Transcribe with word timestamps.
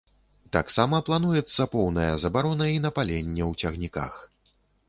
Таксама 0.55 1.01
плануецца 1.09 1.67
поўная 1.75 2.09
забарона 2.25 2.65
і 2.77 2.83
на 2.87 2.93
паленне 2.99 3.43
ў 3.49 3.67
цягніках. 3.67 4.13